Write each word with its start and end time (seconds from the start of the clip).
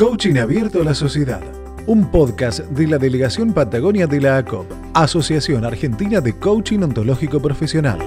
Coaching 0.00 0.38
Abierto 0.38 0.80
a 0.80 0.84
la 0.84 0.94
Sociedad, 0.94 1.42
un 1.86 2.10
podcast 2.10 2.60
de 2.60 2.86
la 2.86 2.96
Delegación 2.96 3.52
Patagonia 3.52 4.06
de 4.06 4.18
la 4.18 4.38
ACOP, 4.38 4.64
Asociación 4.94 5.62
Argentina 5.66 6.22
de 6.22 6.38
Coaching 6.38 6.78
Ontológico 6.78 7.38
Profesional. 7.38 7.98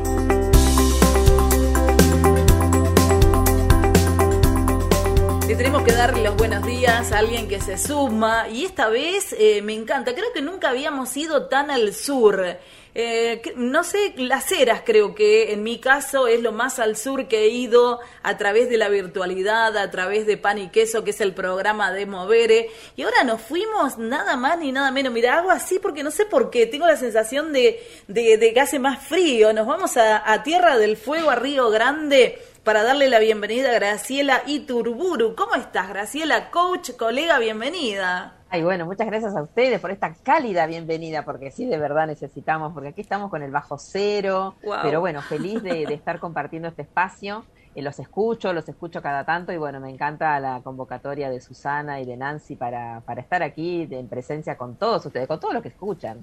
Tenemos 5.45 5.83
que 5.83 5.91
dar 5.91 6.17
los 6.17 6.35
buenos 6.35 6.65
días 6.65 7.11
a 7.11 7.19
alguien 7.19 7.47
que 7.47 7.61
se 7.61 7.77
suma 7.77 8.49
y 8.49 8.65
esta 8.65 8.89
vez 8.89 9.35
eh, 9.37 9.61
me 9.61 9.75
encanta, 9.75 10.15
creo 10.15 10.33
que 10.33 10.41
nunca 10.41 10.71
habíamos 10.71 11.15
ido 11.15 11.45
tan 11.45 11.69
al 11.69 11.93
sur. 11.93 12.57
Eh, 12.95 13.41
no 13.55 13.83
sé, 13.83 14.13
Las 14.17 14.51
Heras 14.51 14.83
creo 14.85 15.15
que 15.15 15.51
en 15.51 15.63
mi 15.63 15.79
caso 15.79 16.27
es 16.27 16.41
lo 16.41 16.51
más 16.51 16.77
al 16.77 16.95
sur 16.95 17.27
que 17.27 17.45
he 17.45 17.47
ido 17.49 17.99
a 18.21 18.37
través 18.37 18.69
de 18.69 18.77
la 18.77 18.87
virtualidad, 18.89 19.75
a 19.77 19.89
través 19.89 20.27
de 20.27 20.37
Pan 20.37 20.59
y 20.59 20.69
Queso, 20.69 21.03
que 21.03 21.09
es 21.09 21.21
el 21.21 21.33
programa 21.33 21.91
de 21.91 22.05
Movere. 22.05 22.69
Y 22.95 23.01
ahora 23.01 23.23
nos 23.23 23.41
fuimos 23.41 23.97
nada 23.97 24.35
más 24.35 24.59
ni 24.59 24.71
nada 24.71 24.91
menos. 24.91 25.11
Mira, 25.11 25.37
hago 25.37 25.49
así 25.49 25.79
porque 25.79 26.03
no 26.03 26.11
sé 26.11 26.25
por 26.25 26.51
qué, 26.51 26.67
tengo 26.67 26.85
la 26.85 26.97
sensación 26.97 27.51
de, 27.51 27.79
de, 28.07 28.53
que 28.53 28.59
hace 28.59 28.77
más 28.77 29.03
frío. 29.07 29.53
Nos 29.53 29.65
vamos 29.65 29.97
a, 29.97 30.31
a 30.31 30.43
Tierra 30.43 30.77
del 30.77 30.95
Fuego, 30.95 31.31
a 31.31 31.35
Río 31.35 31.71
Grande 31.71 32.39
para 32.63 32.83
darle 32.83 33.09
la 33.09 33.19
bienvenida 33.19 33.71
a 33.71 33.73
Graciela 33.73 34.43
Iturburu. 34.45 35.35
¿Cómo 35.35 35.55
estás, 35.55 35.89
Graciela? 35.89 36.51
Coach, 36.51 36.91
colega, 36.91 37.39
bienvenida. 37.39 38.42
Ay, 38.53 38.61
bueno, 38.61 38.85
muchas 38.85 39.07
gracias 39.07 39.35
a 39.35 39.41
ustedes 39.41 39.79
por 39.79 39.89
esta 39.89 40.13
cálida 40.13 40.67
bienvenida, 40.67 41.25
porque 41.25 41.49
sí, 41.49 41.65
de 41.65 41.79
verdad 41.79 42.05
necesitamos, 42.05 42.71
porque 42.71 42.89
aquí 42.89 43.01
estamos 43.01 43.31
con 43.31 43.41
el 43.41 43.49
bajo 43.49 43.79
cero, 43.79 44.53
pero 44.83 44.99
bueno, 44.99 45.23
feliz 45.23 45.63
de, 45.63 45.85
estar 45.85 46.19
compartiendo 46.19 46.67
este 46.67 46.83
espacio. 46.83 47.45
Eh, 47.73 47.81
los 47.81 47.97
escucho, 47.97 48.53
los 48.53 48.69
escucho 48.69 49.01
cada 49.01 49.23
tanto 49.25 49.51
y 49.51 49.57
bueno, 49.57 49.79
me 49.79 49.89
encanta 49.89 50.39
la 50.39 50.61
convocatoria 50.61 51.31
de 51.31 51.41
Susana 51.41 51.99
y 51.99 52.05
de 52.05 52.15
Nancy 52.15 52.55
para, 52.55 53.01
para 53.01 53.21
estar 53.21 53.41
aquí 53.41 53.87
en 53.89 54.07
presencia 54.07 54.55
con 54.55 54.75
todos 54.75 55.03
ustedes, 55.03 55.27
con 55.27 55.39
todos 55.39 55.55
los 55.55 55.63
que 55.63 55.69
escuchan 55.69 56.19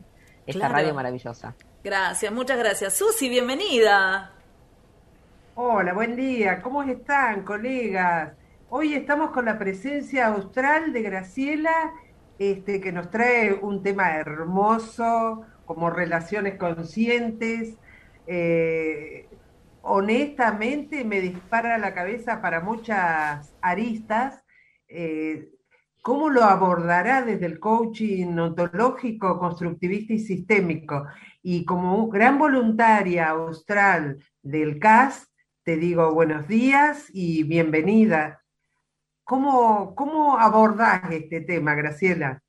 esta 0.47 0.69
radio 0.69 0.95
maravillosa. 0.95 1.57
Gracias, 1.83 2.33
muchas 2.33 2.59
gracias. 2.59 2.95
Susi, 2.95 3.29
bienvenida. 3.29 4.31
Hola, 5.57 5.93
buen 5.95 6.15
día. 6.15 6.63
¿Cómo 6.63 6.85
están, 6.85 7.43
colegas? 7.43 8.35
Hoy 8.69 8.95
estamos 8.95 9.33
con 9.33 9.47
la 9.47 9.59
presencia 9.59 10.29
austral 10.29 10.93
de 10.93 11.03
Graciela 11.03 11.91
este, 12.41 12.81
que 12.81 12.91
nos 12.91 13.11
trae 13.11 13.53
un 13.53 13.83
tema 13.83 14.17
hermoso, 14.17 15.45
como 15.67 15.91
relaciones 15.91 16.57
conscientes. 16.57 17.77
Eh, 18.27 19.29
honestamente 19.83 21.05
me 21.05 21.21
dispara 21.21 21.77
la 21.77 21.93
cabeza 21.93 22.41
para 22.41 22.63
muchas 22.63 23.55
aristas. 23.61 24.43
Eh, 24.89 25.51
¿Cómo 26.01 26.31
lo 26.31 26.45
abordará 26.45 27.23
desde 27.23 27.45
el 27.45 27.61
coaching 27.61 28.39
ontológico, 28.39 29.39
constructivista 29.39 30.15
y 30.15 30.21
sistémico? 30.21 31.07
Y 31.43 31.67
como 31.67 32.09
gran 32.09 32.39
voluntaria 32.39 33.29
austral 33.29 34.17
del 34.41 34.79
CAS, 34.79 35.31
te 35.63 35.77
digo 35.77 36.15
buenos 36.15 36.49
días 36.49 37.11
y 37.13 37.43
bienvenida. 37.43 38.41
¿Cómo, 39.31 39.95
cómo 39.95 40.41
abordás 40.41 41.09
este 41.13 41.41
tema, 41.41 41.77
Graciela? 41.77 42.43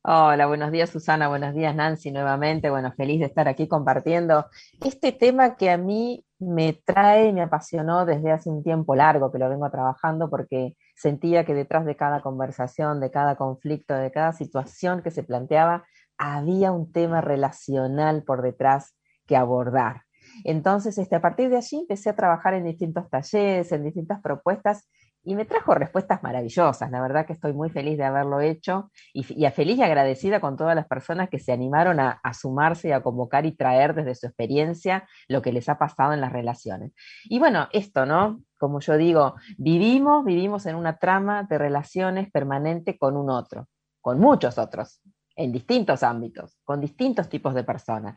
Hola, 0.00 0.46
buenos 0.46 0.72
días 0.72 0.88
Susana, 0.88 1.28
buenos 1.28 1.54
días 1.54 1.76
Nancy 1.76 2.10
nuevamente. 2.10 2.70
Bueno, 2.70 2.94
feliz 2.96 3.20
de 3.20 3.26
estar 3.26 3.46
aquí 3.46 3.68
compartiendo 3.68 4.46
este 4.82 5.12
tema 5.12 5.56
que 5.56 5.70
a 5.70 5.76
mí 5.76 6.24
me 6.38 6.72
trae 6.72 7.26
y 7.26 7.34
me 7.34 7.42
apasionó 7.42 8.06
desde 8.06 8.32
hace 8.32 8.48
un 8.48 8.64
tiempo 8.64 8.96
largo 8.96 9.30
que 9.30 9.38
lo 9.38 9.50
vengo 9.50 9.70
trabajando 9.70 10.30
porque 10.30 10.78
sentía 10.96 11.44
que 11.44 11.52
detrás 11.52 11.84
de 11.84 11.94
cada 11.94 12.22
conversación, 12.22 13.00
de 13.00 13.10
cada 13.10 13.36
conflicto, 13.36 13.92
de 13.92 14.10
cada 14.10 14.32
situación 14.32 15.02
que 15.02 15.10
se 15.10 15.24
planteaba, 15.24 15.84
había 16.16 16.72
un 16.72 16.90
tema 16.90 17.20
relacional 17.20 18.22
por 18.22 18.40
detrás 18.40 18.96
que 19.26 19.36
abordar. 19.36 20.04
Entonces, 20.44 20.96
este, 20.96 21.16
a 21.16 21.20
partir 21.20 21.50
de 21.50 21.58
allí 21.58 21.80
empecé 21.80 22.08
a 22.08 22.16
trabajar 22.16 22.54
en 22.54 22.64
distintos 22.64 23.10
talleres, 23.10 23.72
en 23.72 23.84
distintas 23.84 24.22
propuestas 24.22 24.88
y 25.28 25.34
me 25.34 25.44
trajo 25.44 25.74
respuestas 25.74 26.22
maravillosas. 26.22 26.90
La 26.90 27.02
verdad 27.02 27.26
que 27.26 27.34
estoy 27.34 27.52
muy 27.52 27.68
feliz 27.68 27.98
de 27.98 28.04
haberlo 28.04 28.40
hecho 28.40 28.90
y, 29.12 29.24
feliz 29.24 29.76
y 29.76 29.82
agradecida 29.82 30.40
con 30.40 30.56
todas 30.56 30.74
las 30.74 30.86
personas 30.86 31.28
que 31.28 31.38
se 31.38 31.52
animaron 31.52 32.00
a, 32.00 32.18
sumarse 32.32 32.88
y 32.88 32.92
a 32.92 33.02
convocar 33.02 33.44
y 33.44 33.52
traer 33.52 33.94
desde 33.94 34.14
su 34.14 34.26
experiencia 34.26 35.06
lo 35.28 35.42
que 35.42 35.52
les 35.52 35.68
ha 35.68 35.76
pasado 35.76 36.14
en 36.14 36.22
las 36.22 36.32
relaciones. 36.32 36.94
Y 37.24 37.38
bueno, 37.40 37.68
esto, 37.72 38.06
¿no? 38.06 38.40
Como 38.56 38.80
yo 38.80 38.96
digo, 38.96 39.34
vivimos, 39.58 40.24
vivimos 40.24 40.64
en 40.64 40.76
una 40.76 40.96
trama 40.96 41.42
de 41.42 41.58
relaciones 41.58 42.30
permanente 42.30 42.96
con 42.96 43.14
un 43.14 43.28
otro, 43.28 43.68
con 44.00 44.18
muchos 44.18 44.56
otros, 44.56 45.02
en 45.38 45.52
distintos 45.52 46.02
ámbitos, 46.02 46.58
con 46.64 46.80
distintos 46.80 47.28
tipos 47.28 47.54
de 47.54 47.62
personas. 47.62 48.16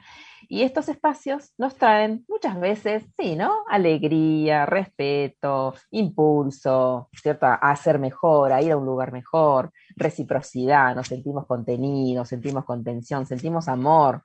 Y 0.50 0.64
estos 0.64 0.90
espacios 0.90 1.54
nos 1.56 1.76
traen 1.76 2.26
muchas 2.28 2.60
veces, 2.60 3.06
sí, 3.18 3.36
¿no? 3.36 3.64
Alegría, 3.70 4.66
respeto, 4.66 5.76
impulso, 5.92 7.10
¿cierto? 7.14 7.46
A 7.46 7.54
hacer 7.54 8.00
mejor, 8.00 8.52
a 8.52 8.62
ir 8.64 8.72
a 8.72 8.78
un 8.78 8.86
lugar 8.86 9.12
mejor, 9.14 9.72
reciprocidad, 9.96 10.96
nos 10.96 11.08
sentimos 11.08 11.46
contenidos, 11.46 12.28
sentimos 12.28 12.66
contención, 12.66 13.28
sentimos 13.28 13.68
amor, 13.68 14.24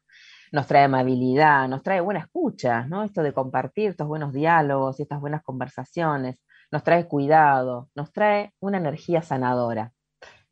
nos 0.51 0.67
trae 0.67 0.85
amabilidad, 0.85 1.69
nos 1.69 1.83
trae 1.83 2.01
buena 2.01 2.21
escucha, 2.21 2.87
¿no? 2.87 3.05
Esto 3.05 3.23
de 3.23 3.35
compartir 3.35 3.91
estos 3.91 4.09
buenos 4.09 4.33
diálogos 4.33 4.99
y 4.99 5.03
estas 5.03 5.21
buenas 5.21 5.43
conversaciones, 5.43 6.39
nos 6.73 6.83
trae 6.83 7.07
cuidado, 7.07 7.91
nos 7.95 8.11
trae 8.11 8.53
una 8.59 8.79
energía 8.79 9.21
sanadora. 9.21 9.93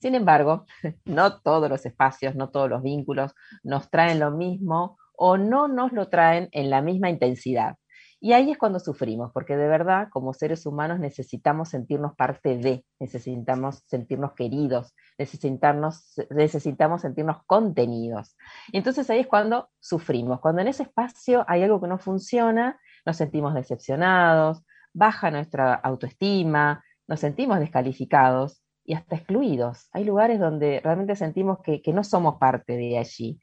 Sin 0.04 0.14
embargo, 0.14 0.66
no 1.06 1.40
todos 1.40 1.70
los 1.70 1.86
espacios, 1.86 2.34
no 2.34 2.50
todos 2.50 2.68
los 2.68 2.82
vínculos 2.82 3.34
nos 3.62 3.88
traen 3.88 4.20
lo 4.20 4.30
mismo 4.32 4.98
o 5.16 5.38
no 5.38 5.66
nos 5.66 5.92
lo 5.92 6.10
traen 6.10 6.50
en 6.52 6.68
la 6.68 6.82
misma 6.82 7.08
intensidad. 7.08 7.76
Y 8.20 8.34
ahí 8.34 8.50
es 8.50 8.58
cuando 8.58 8.80
sufrimos, 8.80 9.32
porque 9.32 9.56
de 9.56 9.66
verdad, 9.66 10.08
como 10.10 10.34
seres 10.34 10.66
humanos, 10.66 11.00
necesitamos 11.00 11.70
sentirnos 11.70 12.14
parte 12.16 12.58
de, 12.58 12.84
necesitamos 13.00 13.82
sentirnos 13.86 14.34
queridos, 14.34 14.94
necesitamos, 15.16 16.20
necesitamos 16.28 17.00
sentirnos 17.00 17.38
contenidos. 17.46 18.36
Entonces 18.74 19.08
ahí 19.08 19.20
es 19.20 19.26
cuando 19.26 19.70
sufrimos, 19.80 20.38
cuando 20.40 20.60
en 20.60 20.68
ese 20.68 20.82
espacio 20.82 21.46
hay 21.48 21.62
algo 21.62 21.80
que 21.80 21.88
no 21.88 21.96
funciona, 21.96 22.78
nos 23.06 23.16
sentimos 23.16 23.54
decepcionados, 23.54 24.66
baja 24.92 25.30
nuestra 25.30 25.72
autoestima, 25.72 26.84
nos 27.08 27.20
sentimos 27.20 27.58
descalificados 27.58 28.63
y 28.84 28.94
hasta 28.94 29.16
excluidos. 29.16 29.88
Hay 29.92 30.04
lugares 30.04 30.38
donde 30.38 30.80
realmente 30.82 31.16
sentimos 31.16 31.58
que, 31.62 31.82
no 31.92 32.04
somos 32.04 32.36
parte 32.36 32.76
de 32.76 32.98
allí. 32.98 33.40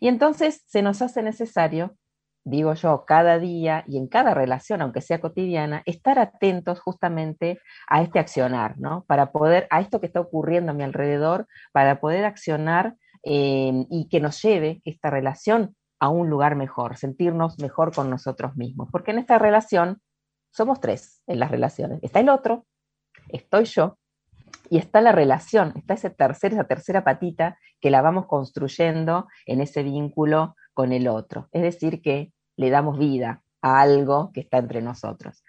Y 0.00 0.08
entonces 0.08 0.62
se 0.66 0.82
nos 0.82 1.02
hace 1.02 1.22
necesario, 1.22 1.96
digo 2.44 2.74
yo, 2.74 3.04
cada 3.06 3.38
día 3.38 3.84
y 3.88 3.98
en 3.98 4.06
cada 4.06 4.34
relación, 4.34 4.82
aunque 4.82 5.00
sea 5.00 5.20
cotidiana, 5.20 5.82
estar 5.86 6.18
atentos 6.18 6.80
justamente 6.80 7.58
a 7.88 8.02
este 8.02 8.18
accionar, 8.18 8.78
¿no? 8.78 9.04
Para 9.08 9.32
poder, 9.32 9.66
a 9.70 9.80
esto 9.80 10.00
que 10.00 10.06
está 10.06 10.20
ocurriendo 10.20 10.72
a 10.72 10.74
mi 10.74 10.84
alrededor, 10.84 11.46
para 11.72 12.00
poder 12.00 12.24
accionar 12.24 12.96
eh, 13.24 13.86
y 13.90 14.08
que 14.08 14.20
nos 14.20 14.40
lleve 14.42 14.80
esta 14.84 15.10
relación 15.10 15.74
a 15.98 16.08
un 16.08 16.28
lugar 16.28 16.54
mejor, 16.54 16.96
sentirnos 16.96 17.58
mejor 17.58 17.94
con 17.94 18.10
nosotros 18.10 18.56
mismos. 18.56 18.88
Porque 18.92 19.10
en 19.10 19.18
esta 19.18 19.38
relación 19.38 20.00
somos 20.50 20.80
tres 20.80 21.22
en 21.26 21.40
las 21.40 21.50
relaciones. 21.50 21.98
Está 22.02 22.20
el 22.20 22.28
otro, 22.28 22.66
estoy 23.28 23.64
yo 23.64 23.98
y 24.70 24.78
está 24.78 25.00
la 25.00 25.12
relación, 25.12 25.72
está 25.76 25.94
esa 25.94 26.10
tercera 26.10 27.04
patita 27.04 27.58
que 27.80 27.90
la 27.90 28.02
vamos 28.02 28.26
construyendo 28.26 29.28
en 29.46 29.60
ese 29.60 29.82
vínculo 29.82 30.56
con 30.72 30.92
el 30.92 31.08
otro. 31.08 31.48
Es 31.52 31.62
decir, 31.62 32.02
que 32.02 32.32
le 32.56 32.70
damos 32.70 32.98
vida 32.98 33.42
a 33.62 33.80
algo 33.80 34.30
que 34.32 34.40
está 34.40 34.58
entre 34.58 34.82
nosotros. 34.82 35.42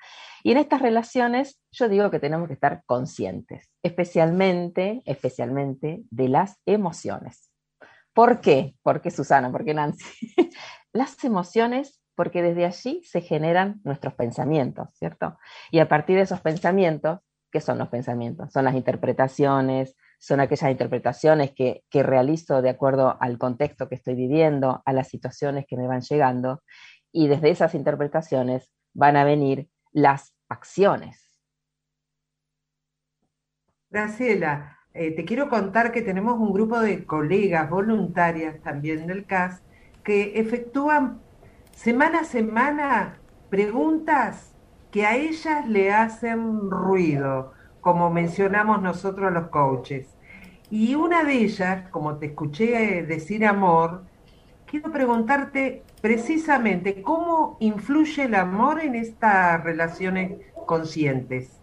Y 0.43 0.51
en 0.51 0.57
estas 0.57 0.81
relaciones 0.81 1.59
yo 1.71 1.89
digo 1.89 2.11
que 2.11 2.19
tenemos 2.19 2.47
que 2.47 2.53
estar 2.53 2.83
conscientes, 2.85 3.69
especialmente, 3.83 5.01
especialmente 5.05 6.03
de 6.09 6.29
las 6.29 6.59
emociones. 6.65 7.51
¿Por 8.13 8.39
qué? 8.39 8.75
¿Por 8.81 9.01
qué 9.01 9.11
Susana? 9.11 9.51
¿Por 9.51 9.65
qué 9.65 9.73
Nancy? 9.73 10.05
las 10.93 11.21
emociones 11.23 12.01
porque 12.15 12.41
desde 12.41 12.65
allí 12.65 13.01
se 13.03 13.21
generan 13.21 13.81
nuestros 13.83 14.13
pensamientos, 14.13 14.87
¿cierto? 14.93 15.37
Y 15.69 15.79
a 15.79 15.89
partir 15.89 16.15
de 16.15 16.21
esos 16.23 16.39
pensamientos 16.41 17.19
¿Qué 17.55 17.61
son 17.61 17.77
los 17.77 17.87
pensamientos? 17.87 18.51
Son 18.51 18.65
las 18.65 18.75
interpretaciones, 18.75 19.95
son 20.19 20.41
aquellas 20.41 20.69
interpretaciones 20.69 21.53
que, 21.53 21.85
realizo 21.89 22.61
de 22.61 22.69
acuerdo 22.69 23.15
al 23.21 23.37
contexto 23.37 23.87
que 23.87 23.95
estoy 23.95 24.15
viviendo, 24.15 24.83
a 24.85 24.91
las 24.91 25.07
situaciones 25.07 25.65
que 25.65 25.77
me 25.77 25.87
van 25.87 26.01
llegando, 26.01 26.61
y 27.13 27.29
desde 27.29 27.51
esas 27.51 27.73
interpretaciones 27.73 28.73
van 28.93 29.15
a 29.15 29.23
venir 29.23 29.69
las 29.93 30.35
acciones. 30.49 31.39
Graciela, 33.89 34.77
eh, 34.93 35.11
te 35.15 35.23
quiero 35.23 35.47
contar 35.47 35.93
que 35.93 36.01
tenemos 36.01 36.37
un 36.37 36.51
grupo 36.51 36.81
de 36.81 37.05
colegas 37.05 37.69
voluntarias 37.69 38.61
también 38.63 39.07
del 39.07 39.25
CAS 39.25 39.63
que 40.03 40.37
efectúan 40.41 41.21
semana 41.71 42.19
a 42.19 42.25
semana 42.25 43.21
preguntas 43.49 44.54
que 44.95 45.05
a 45.05 45.17
ellas 45.17 45.67
le 45.67 45.91
hacen 45.91 46.71
ruido, 46.71 47.51
como 47.81 48.09
mencionamos 48.09 48.81
nosotros 48.81 49.33
los 49.33 49.49
coaches. 49.49 50.15
Y 50.71 50.95
una 50.95 51.25
de 51.25 51.33
ellas, 51.33 51.89
como 51.89 52.15
te 52.15 52.27
escuché 52.27 53.03
decir 53.03 53.45
amor, 53.45 54.05
quiero 54.65 54.93
preguntarte 54.93 55.83
precisamente 55.99 57.01
cómo 57.01 57.57
influye 57.59 58.23
el 58.23 58.35
amor 58.35 58.79
en 58.79 58.95
estas 58.95 59.61
relaciones 59.65 60.39
conscientes. 60.65 61.59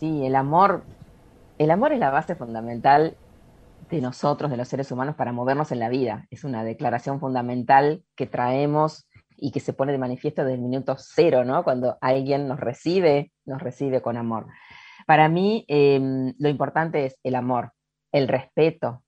Sí, 0.00 0.24
el 0.24 0.36
amor, 0.36 0.84
el 1.58 1.70
amor 1.70 1.92
es 1.92 1.98
la 1.98 2.08
base 2.08 2.34
fundamental 2.34 3.18
de 3.90 4.00
nosotros, 4.00 4.50
de 4.50 4.56
los 4.56 4.68
seres 4.68 4.90
humanos, 4.90 5.16
para 5.16 5.32
movernos 5.32 5.70
en 5.70 5.80
la 5.80 5.90
vida. 5.90 6.26
Es 6.30 6.44
una 6.44 6.64
declaración 6.64 7.20
fundamental 7.20 8.02
que 8.14 8.26
traemos 8.26 9.06
y 9.38 9.50
que 9.50 9.60
se 9.60 9.72
pone 9.72 9.92
de 9.92 9.98
manifiesto 9.98 10.42
desde 10.42 10.54
el 10.54 10.62
minuto 10.62 10.96
cero, 10.98 11.44
¿no? 11.44 11.64
Cuando 11.64 11.98
alguien 12.00 12.48
nos 12.48 12.60
recibe, 12.60 13.32
nos 13.44 13.62
recibe 13.62 14.02
con 14.02 14.16
amor. 14.16 14.46
Para 15.06 15.28
mí, 15.28 15.64
em, 15.68 16.34
lo 16.38 16.48
importante 16.48 17.06
es 17.06 17.18
el 17.22 17.34
amor, 17.34 17.72
el 18.12 18.28
respeto, 18.28 19.02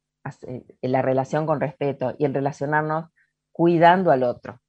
la 0.83 1.03
relación 1.03 1.47
con 1.47 1.61
respeto 1.61 2.15
y 2.19 2.25
el 2.25 2.35
relacionarnos 2.35 3.07
cuidando 3.53 4.11
al 4.11 4.23
otro. 4.23 4.61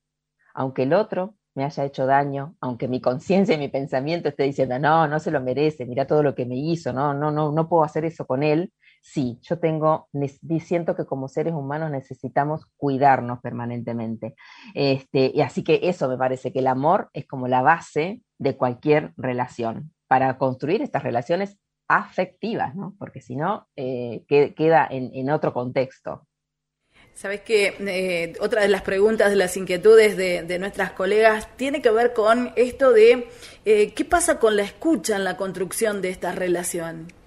Aunque 0.53 0.83
el 0.83 0.93
otro 0.93 1.35
me 1.55 1.65
haya 1.65 1.83
hecho 1.85 2.05
daño, 2.05 2.55
aunque 2.61 2.87
mi 2.87 3.01
conciencia 3.01 3.55
y 3.55 3.59
mi 3.59 3.67
pensamiento 3.67 4.29
esté 4.29 4.43
diciendo, 4.43 4.79
no, 4.79 5.07
no 5.07 5.19
se 5.19 5.31
lo 5.31 5.41
merece, 5.41 5.85
mira 5.85 6.07
todo 6.07 6.23
lo 6.23 6.33
que 6.35 6.45
me 6.45 6.55
hizo, 6.55 6.93
no, 6.93 7.13
no, 7.13 7.31
no, 7.31 7.51
no 7.51 7.67
puedo 7.67 7.83
hacer 7.83 8.05
eso 8.05 8.25
con 8.25 8.43
él, 8.43 8.71
sí, 9.01 9.39
yo 9.41 9.59
tengo, 9.59 10.09
siento 10.59 10.95
que 10.95 11.05
como 11.05 11.27
seres 11.27 11.53
humanos 11.53 11.91
necesitamos 11.91 12.65
cuidarnos 12.77 13.39
permanentemente. 13.39 14.35
Este, 14.73 15.31
y 15.33 15.41
así 15.41 15.63
que 15.63 15.79
eso 15.83 16.07
me 16.07 16.17
parece 16.17 16.51
que 16.51 16.59
el 16.59 16.67
amor 16.67 17.09
es 17.13 17.25
como 17.25 17.47
la 17.47 17.61
base 17.61 18.21
de 18.37 18.57
cualquier 18.57 19.13
relación 19.17 19.93
para 20.07 20.37
construir 20.37 20.81
estas 20.81 21.03
relaciones 21.03 21.57
afectivas, 21.87 22.75
¿no? 22.75 22.95
Porque 22.99 23.19
si 23.19 23.35
no, 23.35 23.67
eh, 23.75 24.23
queda 24.27 24.87
en, 24.89 25.29
otro 25.29 25.53
contexto. 25.53 26.27
Sabes 27.13 27.41
que 27.41 27.75
eh, 27.79 28.33
otra 28.39 28.61
de 28.61 28.69
las 28.69 28.83
preguntas, 28.83 29.29
de 29.29 29.35
las 29.35 29.57
inquietudes 29.57 30.15
de, 30.15 30.59
nuestras 30.59 30.91
colegas 30.91 31.49
tiene 31.57 31.81
que 31.81 31.89
ver 31.89 32.13
con 32.13 32.53
esto 32.55 32.91
de 32.91 33.27
eh, 33.65 33.93
qué 33.93 34.05
pasa 34.05 34.39
con 34.39 34.55
la 34.55 34.63
escucha 34.63 35.15
en 35.15 35.23
la 35.23 35.35
construcción 35.35 36.01
de 36.01 36.09
esta 36.09 36.31
relación. 36.31 37.18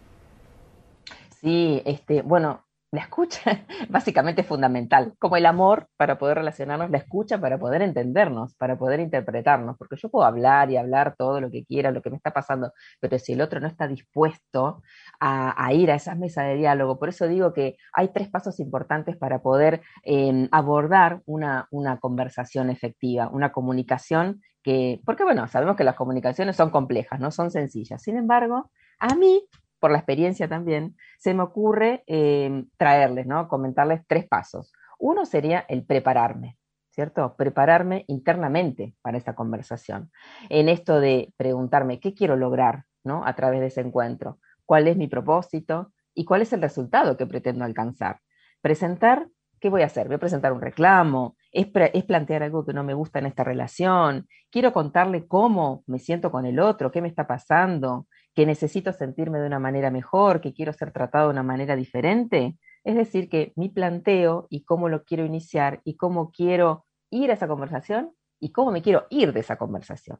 Sí, 1.42 1.82
este, 1.84 2.22
bueno, 2.22 2.64
la 2.92 3.00
escucha 3.00 3.40
básicamente 3.88 4.42
es 4.42 4.46
fundamental, 4.46 5.14
como 5.18 5.36
el 5.36 5.46
amor 5.46 5.88
para 5.96 6.18
poder 6.18 6.36
relacionarnos, 6.36 6.90
la 6.90 6.98
escucha 6.98 7.40
para 7.40 7.58
poder 7.58 7.82
entendernos, 7.82 8.54
para 8.54 8.78
poder 8.78 9.00
interpretarnos, 9.00 9.76
porque 9.76 9.96
yo 9.96 10.08
puedo 10.08 10.24
hablar 10.24 10.70
y 10.70 10.76
hablar 10.76 11.16
todo 11.16 11.40
lo 11.40 11.50
que 11.50 11.64
quiera, 11.64 11.90
lo 11.90 12.00
que 12.02 12.10
me 12.10 12.16
está 12.16 12.32
pasando, 12.32 12.72
pero 13.00 13.18
si 13.18 13.32
el 13.32 13.40
otro 13.40 13.58
no 13.60 13.66
está 13.66 13.88
dispuesto 13.88 14.82
a, 15.18 15.72
ir 15.72 15.90
a 15.90 15.96
esa 15.96 16.14
mesa 16.14 16.42
de 16.44 16.56
diálogo, 16.56 16.98
por 16.98 17.08
eso 17.08 17.26
digo 17.26 17.52
que 17.52 17.76
hay 17.92 18.08
tres 18.08 18.28
pasos 18.28 18.60
importantes 18.60 19.16
para 19.16 19.40
poder 19.42 19.80
em, 20.04 20.48
abordar 20.52 21.22
una, 21.26 21.66
una 21.70 21.98
conversación 21.98 22.70
efectiva, 22.70 23.28
una 23.32 23.52
comunicación 23.52 24.42
que, 24.62 25.00
porque 25.04 25.24
bueno, 25.24 25.48
sabemos 25.48 25.76
que 25.76 25.84
las 25.84 25.96
comunicaciones 25.96 26.56
son 26.56 26.70
complejas, 26.70 27.18
no 27.18 27.30
son 27.32 27.50
sencillas, 27.50 28.02
sin 28.02 28.16
embargo, 28.16 28.70
a 29.00 29.14
mí 29.16 29.44
por 29.82 29.90
la 29.90 29.98
experiencia 29.98 30.48
también, 30.48 30.96
se 31.18 31.34
me 31.34 31.42
ocurre 31.42 32.04
eh, 32.06 32.66
traerles, 32.76 33.26
¿no? 33.26 33.48
Comentarles 33.48 34.02
tres 34.06 34.28
pasos. 34.28 34.72
Uno 34.96 35.26
sería 35.26 35.66
el 35.68 35.84
prepararme, 35.84 36.56
¿cierto? 36.90 37.34
Prepararme 37.36 38.04
internamente 38.06 38.94
para 39.02 39.18
esta 39.18 39.34
conversación. 39.34 40.12
En 40.50 40.68
esto 40.68 41.00
de 41.00 41.34
preguntarme 41.36 41.98
qué 41.98 42.14
quiero 42.14 42.36
lograr, 42.36 42.84
¿no? 43.02 43.26
A 43.26 43.34
través 43.34 43.58
de 43.58 43.66
ese 43.66 43.80
encuentro. 43.80 44.38
¿Cuál 44.64 44.86
es 44.86 44.96
mi 44.96 45.08
propósito? 45.08 45.92
¿Y 46.14 46.26
cuál 46.26 46.42
es 46.42 46.52
el 46.52 46.62
resultado 46.62 47.16
que 47.16 47.26
pretendo 47.26 47.64
alcanzar? 47.64 48.20
Presentar, 48.60 49.26
¿qué 49.58 49.68
voy 49.68 49.82
a 49.82 49.86
hacer? 49.86 50.06
¿Voy 50.06 50.14
a 50.14 50.20
presentar 50.20 50.52
un 50.52 50.60
reclamo? 50.60 51.36
¿Es, 51.50 51.66
¿Es, 51.92 52.04
plantear 52.04 52.44
algo 52.44 52.64
que 52.64 52.72
no 52.72 52.84
me 52.84 52.94
gusta 52.94 53.18
en 53.18 53.26
esta 53.26 53.42
relación? 53.42 54.28
¿Quiero 54.48 54.72
contarle 54.72 55.26
cómo 55.26 55.82
me 55.88 55.98
siento 55.98 56.30
con 56.30 56.46
el 56.46 56.60
otro? 56.60 56.92
¿Qué 56.92 57.02
me 57.02 57.08
está 57.08 57.26
pasando? 57.26 58.06
Que 58.34 58.46
necesito 58.46 58.92
sentirme 58.92 59.38
de 59.38 59.46
una 59.46 59.58
manera 59.58 59.90
mejor, 59.90 60.40
que 60.40 60.54
quiero 60.54 60.72
ser 60.72 60.92
tratado 60.92 61.26
de 61.26 61.32
una 61.32 61.42
manera 61.42 61.76
diferente. 61.76 62.58
Es 62.84 62.96
decir, 62.96 63.28
que 63.28 63.52
mi 63.56 63.68
planteo 63.68 64.46
y 64.50 64.64
cómo 64.64 64.88
lo 64.88 65.04
quiero 65.04 65.24
iniciar 65.24 65.80
y 65.84 65.96
cómo 65.96 66.30
quiero 66.30 66.86
ir 67.10 67.30
a 67.30 67.34
esa 67.34 67.48
conversación 67.48 68.12
y 68.40 68.50
cómo 68.52 68.72
me 68.72 68.82
quiero 68.82 69.06
ir 69.10 69.32
de 69.32 69.40
esa 69.40 69.56
conversación. 69.56 70.18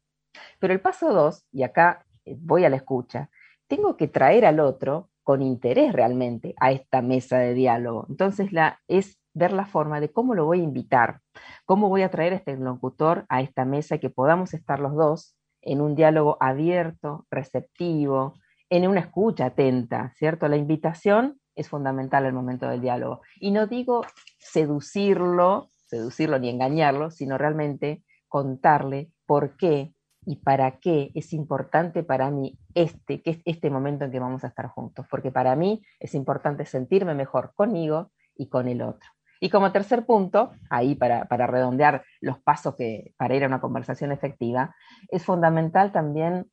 Pero 0.59 0.73
el 0.73 0.81
paso 0.81 1.13
dos, 1.13 1.45
y 1.51 1.63
acá 1.63 2.05
eh, 2.25 2.37
voy 2.39 2.65
a 2.65 2.71
la 2.71 2.77
escucha, 2.77 3.31
tengo 3.67 3.97
que 3.97 4.09
traer 4.09 4.45
al 4.45 4.61
otro 4.61 5.11
con 5.23 5.43
interés 5.43 5.93
realmente 5.93 6.55
a 6.61 6.73
esta 6.73 7.01
mesa 7.01 7.39
de 7.39 7.55
diálogo. 7.55 8.07
Entonces 8.09 8.53
la, 8.53 8.81
es 8.89 9.19
ver 9.35 9.53
la 9.53 9.67
forma 9.67 10.01
de 10.01 10.13
cómo 10.13 10.35
lo 10.35 10.45
voy 10.45 10.61
a 10.61 10.65
invitar, 10.65 11.21
cómo 11.65 11.89
voy 11.89 12.03
a 12.03 12.11
traer 12.11 12.33
a 12.33 12.37
este 12.37 12.57
locutor 12.57 13.25
a 13.29 13.41
esta 13.41 13.65
mesa 13.65 13.97
y 13.97 13.99
que 13.99 14.11
podamos 14.11 14.53
estar 14.55 14.81
los 14.81 14.95
dos 14.95 15.37
en 15.63 15.81
un 15.81 15.95
diálogo 15.95 16.37
abierto, 16.41 17.27
receptivo, 17.31 18.35
en 18.69 18.89
una 18.89 19.01
escucha 19.01 19.47
atenta, 19.47 20.13
¿cierto? 20.17 20.49
La 20.49 20.57
invitación 20.57 21.41
es 21.55 21.69
fundamental 21.69 22.25
al 22.25 22.33
momento 22.33 22.69
del 22.69 22.81
diálogo. 22.81 23.21
Y 23.39 23.51
no 23.51 23.67
digo 23.67 24.03
seducirlo, 24.39 25.69
seducirlo 25.87 26.39
ni 26.39 26.49
engañarlo, 26.49 27.11
sino 27.11 27.39
realmente 27.39 28.03
contarle 28.29 29.13
por 29.27 29.57
qué 29.57 29.95
y 30.25 30.37
para 30.37 30.79
qué 30.79 31.11
es 31.15 31.33
importante 31.33 32.03
para 32.03 32.31
mí 32.31 32.59
este, 32.75 33.23
que 33.23 33.31
es 33.31 33.43
este 33.45 33.71
momento 33.71 34.05
en 34.05 34.13
que 34.13 34.21
vamos 34.21 34.45
a 34.45 34.49
estar 34.49 34.69
juntos, 34.69 35.07
porque 35.11 35.31
para 35.31 35.57
mí 35.57 35.83
es 36.01 36.15
importante 36.15 36.65
sentirme 36.65 37.15
mejor 37.15 37.53
conmigo 37.55 38.11
y 38.35 38.49
con 38.49 38.69
el 38.69 38.83
otro. 38.83 39.09
Y 39.43 39.51
como 39.51 39.73
tercer 39.73 40.07
punto, 40.07 40.53
ahí 40.71 40.95
para, 40.95 41.25
redondear 41.49 42.05
los 42.21 42.39
pasos 42.39 42.77
que, 42.77 43.13
para 43.17 43.35
ir 43.35 43.43
a 43.43 43.49
una 43.49 43.61
conversación 43.61 44.13
efectiva, 44.13 44.73
es 45.09 45.25
fundamental 45.25 45.91
también 45.91 46.49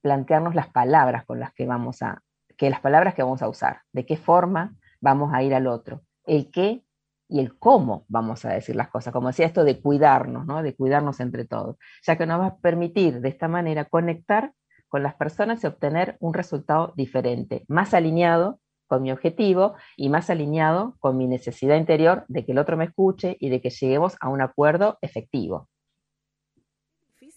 plantearnos 0.00 0.54
las 0.54 0.68
palabras 0.68 1.26
con 1.26 1.38
las 1.38 1.52
que 1.52 1.66
vamos 1.66 2.00
a, 2.00 2.22
que 2.56 2.70
las 2.70 2.80
palabras 2.80 3.12
que 3.12 3.22
vamos 3.22 3.42
a 3.42 3.48
usar, 3.50 3.82
de 3.92 4.06
qué 4.06 4.16
forma 4.16 4.74
vamos 5.02 5.34
a 5.34 5.42
ir 5.42 5.54
al 5.54 5.66
otro, 5.66 6.00
el 6.24 6.50
qué 6.50 6.82
y 7.28 7.40
el 7.40 7.58
cómo 7.58 8.06
vamos 8.08 8.46
a 8.46 8.54
decir 8.54 8.74
las 8.74 8.88
cosas, 8.88 9.12
como 9.12 9.28
decía 9.28 9.44
esto 9.44 9.62
de 9.62 9.82
cuidarnos, 9.82 10.46
¿no? 10.46 10.62
de 10.62 10.74
cuidarnos 10.74 11.20
entre 11.20 11.44
todos, 11.44 11.76
ya 12.06 12.16
que 12.16 12.24
nos 12.24 12.40
va 12.40 12.46
a 12.46 12.56
permitir 12.56 13.20
de 13.20 13.28
esta 13.28 13.48
manera 13.48 13.84
conectar 13.84 14.54
con 14.88 15.02
las 15.02 15.14
personas 15.14 15.62
y 15.62 15.66
obtener 15.66 16.16
un 16.20 16.32
resultado 16.32 16.94
diferente, 16.96 17.66
más 17.68 17.92
alineado 17.92 18.60
con 18.94 19.02
mi 19.02 19.10
objetivo 19.10 19.74
y 19.96 20.08
más 20.08 20.30
alineado 20.30 20.94
con 21.00 21.16
mi 21.16 21.26
necesidad 21.26 21.76
interior 21.76 22.24
de 22.28 22.44
que 22.44 22.52
el 22.52 22.58
otro 22.58 22.76
me 22.76 22.84
escuche 22.84 23.36
y 23.40 23.48
de 23.48 23.60
que 23.60 23.70
lleguemos 23.70 24.14
a 24.20 24.28
un 24.28 24.40
acuerdo 24.40 24.98
efectivo. 25.02 25.68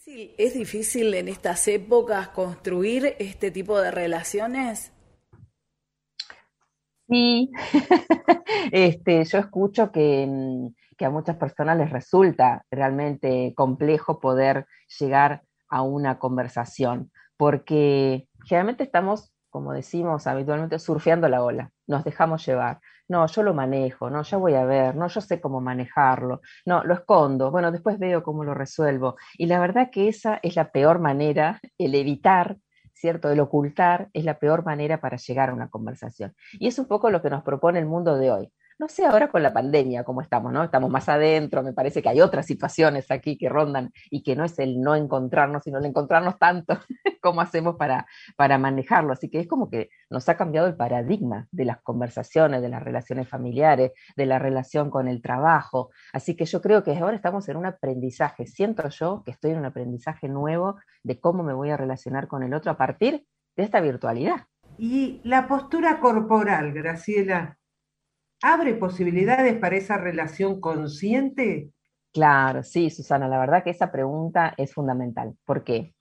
¿Es 0.06 0.54
difícil 0.54 1.16
en 1.16 1.28
estas 1.28 1.68
épocas 1.68 2.28
construir 2.28 3.16
este 3.18 3.50
tipo 3.50 3.80
de 3.82 3.90
relaciones? 3.90 4.94
Sí, 7.10 7.50
este, 8.72 9.26
yo 9.26 9.40
escucho 9.40 9.92
que, 9.92 10.30
que, 10.96 11.06
a 11.06 11.10
muchas 11.10 11.38
personas 11.38 11.76
les 11.80 11.90
resulta 11.90 12.66
realmente 12.70 13.54
complejo 13.56 14.20
poder 14.20 14.68
llegar 15.00 15.42
a 15.70 15.82
una 15.82 16.20
conversación, 16.20 17.12
porque 17.36 18.28
generalmente 18.46 18.84
estamos 18.84 19.34
como 19.58 19.74
decimos 19.74 20.28
habitualmente, 20.28 20.78
surfeando 20.78 21.28
la 21.28 21.44
ola, 21.44 21.72
nos 21.88 22.04
dejamos 22.04 22.46
llevar. 22.46 22.80
No, 23.08 23.26
yo 23.26 23.42
lo 23.42 23.56
manejo, 23.56 24.08
no, 24.12 24.22
ya 24.22 24.38
voy 24.38 24.54
a 24.54 24.66
ver, 24.66 24.96
no, 24.96 25.08
yo 25.08 25.20
sé 25.20 25.42
cómo 25.42 25.62
manejarlo, 25.62 26.42
no, 26.68 26.84
lo 26.84 26.94
escondo, 26.94 27.50
bueno, 27.50 27.72
después 27.72 27.98
veo 27.98 28.22
cómo 28.22 28.44
lo 28.44 28.54
resuelvo. 28.54 29.16
Y 29.36 29.48
la 29.48 29.60
verdad 29.60 29.90
que 29.92 30.10
esa 30.10 30.40
es 30.44 30.56
la 30.56 30.72
peor 30.72 31.00
manera, 31.00 31.60
el 31.80 31.96
evitar, 31.96 32.58
¿cierto? 32.94 33.32
El 33.32 33.40
ocultar 33.40 34.10
es 34.14 34.26
la 34.26 34.38
peor 34.38 34.64
manera 34.64 35.02
para 35.02 35.18
llegar 35.18 35.50
a 35.50 35.56
una 35.56 35.70
conversación. 35.70 36.36
Y 36.54 36.68
es 36.68 36.78
un 36.78 36.86
poco 36.86 37.10
lo 37.10 37.24
que 37.24 37.32
nos 37.32 37.42
propone 37.42 37.80
el 37.80 37.88
mundo 37.88 38.16
de 38.16 38.30
hoy. 38.30 38.52
No 38.80 38.88
sé 38.88 39.08
ahora 39.08 39.28
con 39.28 39.42
la 39.42 39.52
pandemia 39.52 40.04
cómo 40.04 40.22
estamos, 40.22 40.54
¿no? 40.54 40.64
Estamos 40.64 40.92
más 40.92 41.10
adentro, 41.10 41.64
me 41.64 41.74
parece 41.74 42.04
que 42.04 42.10
hay 42.10 42.22
otras 42.22 42.46
situaciones 42.46 43.10
aquí 43.10 43.36
que 43.36 43.50
rondan 43.50 43.92
y 44.12 44.22
que 44.22 44.36
no 44.36 44.46
es 44.46 44.60
el 44.60 44.80
no 44.82 44.94
encontrarnos, 44.94 45.64
sino 45.64 45.80
el 45.80 45.86
encontrarnos 45.86 46.38
tanto, 46.38 46.78
cómo 47.22 47.42
hacemos 47.42 47.76
para, 47.76 48.06
para 48.36 48.60
manejarlo. 48.60 49.14
Así 49.14 49.30
que 49.32 49.40
es 49.40 49.48
como 49.48 49.72
que 49.72 49.90
nos 50.12 50.30
ha 50.30 50.38
cambiado 50.38 50.68
el 50.68 50.76
paradigma 50.76 51.48
de 51.52 51.66
las 51.66 51.82
conversaciones, 51.82 52.62
de 52.62 52.70
las 52.70 52.84
relaciones 52.84 53.28
familiares, 53.28 53.94
de 54.16 54.26
la 54.28 54.38
relación 54.38 54.92
con 54.92 55.08
el 55.08 55.24
trabajo. 55.24 55.90
Así 56.14 56.36
que 56.36 56.46
yo 56.46 56.62
creo 56.62 56.84
que 56.84 56.96
ahora 56.96 57.16
estamos 57.16 57.50
en 57.50 57.58
un 57.58 57.66
aprendizaje. 57.66 58.46
Siento 58.46 58.88
yo 58.90 59.24
que 59.26 59.32
estoy 59.32 59.52
en 59.52 59.58
un 59.58 59.66
aprendizaje 59.66 60.30
nuevo 60.30 60.76
de 61.02 61.20
cómo 61.20 61.42
me 61.42 61.54
voy 61.54 61.72
a 61.72 61.78
relacionar 61.78 62.28
con 62.28 62.44
el 62.44 62.54
otro 62.54 62.72
a 62.72 62.78
partir 62.78 63.26
de 63.56 63.64
esta 63.64 63.82
virtualidad. 63.82 64.46
Y 64.78 65.20
la 65.24 65.48
postura 65.48 66.00
corporal, 66.00 66.74
Graciela, 66.74 67.57
abre 68.42 68.74
posibilidades 68.76 69.58
para 69.58 69.78
esa 69.78 69.98
relación 69.98 70.60
consciente? 70.62 71.70
Claro, 72.14 72.64
sí, 72.64 72.90
Susana, 72.90 73.28
la 73.28 73.40
verdad 73.40 73.64
que 73.64 73.70
esa 73.70 73.92
pregunta 73.92 74.54
es 74.58 74.74
fundamental. 74.74 75.36
¿Por 75.46 75.64
qué? 75.64 75.94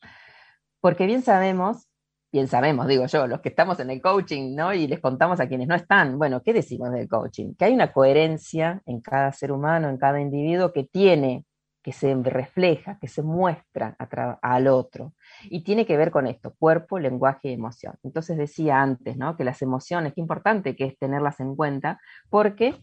Porque 0.80 1.06
bien 1.06 1.22
sabemos 1.22 1.88
bien 2.36 2.48
sabemos, 2.48 2.86
digo 2.86 3.06
yo, 3.06 3.26
los 3.26 3.40
que 3.40 3.48
estamos 3.48 3.80
en 3.80 3.90
el 3.90 4.02
coaching, 4.02 4.54
¿no? 4.54 4.74
Y 4.74 4.86
les 4.86 5.00
contamos 5.00 5.40
a 5.40 5.48
quienes 5.48 5.68
no 5.68 5.74
están, 5.74 6.18
bueno, 6.18 6.42
¿qué 6.42 6.52
decimos 6.52 6.92
del 6.92 7.08
coaching? 7.08 7.54
Que 7.54 7.66
hay 7.66 7.72
una 7.72 7.92
coherencia 7.92 8.82
en 8.84 9.00
cada 9.00 9.32
ser 9.32 9.52
humano, 9.52 9.88
en 9.88 9.96
cada 9.96 10.20
individuo 10.20 10.70
que 10.70 10.84
tiene, 10.84 11.46
que 11.86 11.92
se 11.92 12.12
refleja, 12.16 12.98
que 13.00 13.06
se 13.06 13.22
muestra 13.22 13.96
al 14.42 14.66
otro. 14.66 15.14
Y 15.44 15.62
tiene 15.62 15.86
que 15.86 15.96
ver 15.96 16.10
con 16.10 16.26
esto, 16.26 16.52
cuerpo, 16.58 16.98
lenguaje 16.98 17.50
y 17.50 17.52
emoción. 17.52 17.94
Entonces 18.02 18.36
decía 18.36 18.82
antes, 18.82 19.16
¿no? 19.16 19.36
Que 19.36 19.44
las 19.44 19.62
emociones, 19.62 20.12
qué 20.12 20.20
importante 20.20 20.74
que 20.74 20.86
es 20.86 20.98
tenerlas 20.98 21.38
en 21.38 21.54
cuenta, 21.54 22.00
porque 22.28 22.74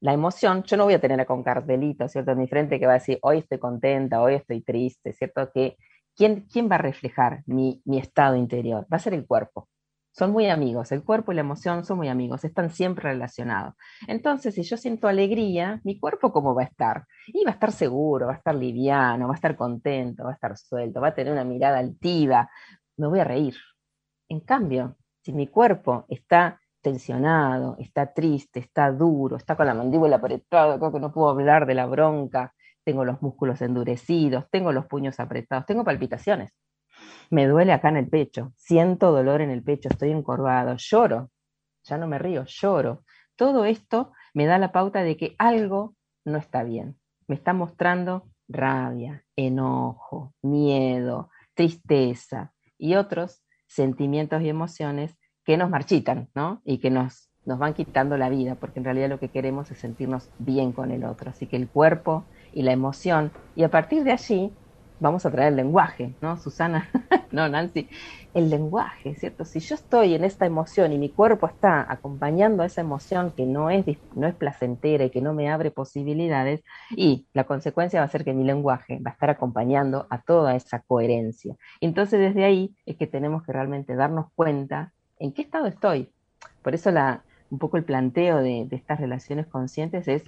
la 0.00 0.12
emoción, 0.12 0.62
yo 0.64 0.76
no 0.76 0.84
voy 0.84 0.92
a 0.92 1.00
tener 1.00 1.24
con 1.24 1.42
cartelito, 1.42 2.06
¿cierto? 2.06 2.32
En 2.32 2.38
mi 2.38 2.46
frente 2.46 2.78
que 2.78 2.84
va 2.84 2.92
a 2.92 2.98
decir, 2.98 3.18
hoy 3.22 3.38
estoy 3.38 3.58
contenta, 3.58 4.20
hoy 4.20 4.34
estoy 4.34 4.60
triste, 4.60 5.14
¿cierto? 5.14 5.50
Que 5.50 5.78
¿quién, 6.14 6.44
va 6.70 6.74
a 6.74 6.78
reflejar 6.80 7.44
mi, 7.46 7.80
estado 7.86 8.36
interior? 8.36 8.86
Va 8.92 8.98
a 8.98 9.00
ser 9.00 9.14
el 9.14 9.26
cuerpo. 9.26 9.70
Son 10.16 10.30
muy 10.30 10.48
amigos, 10.48 10.92
el 10.92 11.02
cuerpo 11.02 11.32
y 11.32 11.34
la 11.34 11.40
emoción 11.40 11.84
son 11.84 11.96
muy 11.98 12.08
amigos, 12.08 12.44
están 12.44 12.70
siempre 12.70 13.10
relacionados. 13.10 13.74
Entonces, 14.06 14.54
si 14.54 14.62
yo 14.62 14.76
siento 14.76 15.08
alegría, 15.08 15.80
mi 15.82 15.98
cuerpo 15.98 16.32
cómo 16.32 16.54
va 16.54 16.62
a 16.62 16.66
estar? 16.66 17.04
Y 17.26 17.44
va 17.44 17.50
a 17.50 17.54
estar 17.54 17.72
seguro, 17.72 18.26
va 18.26 18.34
a 18.34 18.36
estar 18.36 18.54
liviano, 18.54 19.26
va 19.26 19.34
a 19.34 19.36
estar 19.36 19.56
contento, 19.56 20.22
va 20.22 20.30
a 20.30 20.34
estar 20.34 20.56
suelto, 20.56 21.00
va 21.00 21.08
a 21.08 21.14
tener 21.14 21.32
una 21.32 21.42
mirada 21.42 21.78
altiva, 21.78 22.48
me 22.96 23.08
voy 23.08 23.18
a 23.18 23.24
reír. 23.24 23.56
En 24.28 24.38
cambio, 24.38 24.96
si 25.22 25.32
mi 25.32 25.48
cuerpo 25.48 26.04
está 26.08 26.60
tensionado, 26.80 27.76
está 27.80 28.12
triste, 28.12 28.60
está 28.60 28.92
duro, 28.92 29.36
está 29.36 29.56
con 29.56 29.66
la 29.66 29.74
mandíbula 29.74 30.16
apretada, 30.16 30.78
creo 30.78 30.92
que 30.92 31.00
no 31.00 31.12
puedo 31.12 31.30
hablar 31.30 31.66
de 31.66 31.74
la 31.74 31.86
bronca, 31.86 32.54
tengo 32.84 33.04
los 33.04 33.20
músculos 33.20 33.60
endurecidos, 33.62 34.44
tengo 34.50 34.70
los 34.70 34.86
puños 34.86 35.18
apretados, 35.18 35.66
tengo 35.66 35.82
palpitaciones. 35.82 36.52
Me 37.30 37.46
duele 37.46 37.72
acá 37.72 37.88
en 37.88 37.96
el 37.96 38.08
pecho, 38.08 38.52
siento 38.56 39.12
dolor 39.12 39.40
en 39.40 39.50
el 39.50 39.62
pecho, 39.62 39.88
estoy 39.88 40.10
encorvado, 40.10 40.76
lloro, 40.76 41.30
ya 41.84 41.98
no 41.98 42.06
me 42.06 42.18
río, 42.18 42.44
lloro. 42.44 43.04
Todo 43.36 43.64
esto 43.64 44.12
me 44.32 44.46
da 44.46 44.58
la 44.58 44.72
pauta 44.72 45.02
de 45.02 45.16
que 45.16 45.34
algo 45.38 45.96
no 46.24 46.38
está 46.38 46.62
bien. 46.62 46.96
Me 47.26 47.34
está 47.34 47.52
mostrando 47.52 48.28
rabia, 48.48 49.24
enojo, 49.36 50.34
miedo, 50.42 51.30
tristeza 51.54 52.52
y 52.78 52.94
otros 52.94 53.42
sentimientos 53.66 54.42
y 54.42 54.48
emociones 54.48 55.16
que 55.44 55.56
nos 55.56 55.70
marchitan, 55.70 56.28
¿no? 56.34 56.62
Y 56.64 56.78
que 56.78 56.90
nos, 56.90 57.30
nos 57.44 57.58
van 57.58 57.74
quitando 57.74 58.16
la 58.16 58.28
vida, 58.28 58.54
porque 58.54 58.78
en 58.78 58.84
realidad 58.84 59.08
lo 59.08 59.18
que 59.18 59.28
queremos 59.28 59.70
es 59.70 59.78
sentirnos 59.78 60.30
bien 60.38 60.72
con 60.72 60.90
el 60.90 61.04
otro. 61.04 61.30
Así 61.30 61.46
que 61.46 61.56
el 61.56 61.68
cuerpo 61.68 62.24
y 62.52 62.62
la 62.62 62.72
emoción. 62.72 63.32
Y 63.54 63.64
a 63.64 63.70
partir 63.70 64.04
de 64.04 64.12
allí 64.12 64.52
vamos 65.04 65.26
a 65.26 65.30
traer 65.30 65.50
el 65.50 65.56
lenguaje, 65.56 66.14
¿no, 66.22 66.38
Susana? 66.38 66.88
no, 67.30 67.46
Nancy, 67.46 67.90
el 68.32 68.48
lenguaje, 68.48 69.14
¿cierto? 69.16 69.44
Si 69.44 69.60
yo 69.60 69.74
estoy 69.74 70.14
en 70.14 70.24
esta 70.24 70.46
emoción 70.46 70.94
y 70.94 70.98
mi 70.98 71.10
cuerpo 71.10 71.46
está 71.46 71.84
acompañando 71.92 72.62
a 72.62 72.66
esa 72.66 72.80
emoción 72.80 73.30
que 73.32 73.44
no 73.44 73.68
es, 73.68 73.84
no 74.14 74.26
es 74.26 74.34
placentera 74.34 75.04
y 75.04 75.10
que 75.10 75.20
no 75.20 75.34
me 75.34 75.50
abre 75.50 75.70
posibilidades, 75.70 76.62
y 76.90 77.26
la 77.34 77.44
consecuencia 77.44 78.00
va 78.00 78.06
a 78.06 78.08
ser 78.08 78.24
que 78.24 78.32
mi 78.32 78.44
lenguaje 78.44 78.98
va 78.98 79.10
a 79.10 79.12
estar 79.12 79.28
acompañando 79.28 80.06
a 80.08 80.22
toda 80.22 80.56
esa 80.56 80.80
coherencia. 80.80 81.54
Entonces 81.82 82.18
desde 82.18 82.44
ahí 82.44 82.74
es 82.86 82.96
que 82.96 83.06
tenemos 83.06 83.42
que 83.42 83.52
realmente 83.52 83.94
darnos 83.94 84.32
cuenta 84.34 84.94
en 85.18 85.32
qué 85.32 85.42
estado 85.42 85.66
estoy. 85.66 86.10
Por 86.62 86.74
eso 86.74 86.90
la, 86.90 87.24
un 87.50 87.58
poco 87.58 87.76
el 87.76 87.84
planteo 87.84 88.38
de, 88.38 88.66
de 88.66 88.76
estas 88.76 88.98
relaciones 88.98 89.46
conscientes 89.48 90.08
es 90.08 90.22